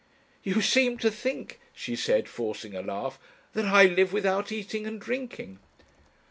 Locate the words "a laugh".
2.75-3.19